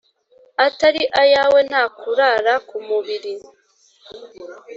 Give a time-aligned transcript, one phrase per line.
[0.65, 3.33] Atari ayawe ntakurara kumubili.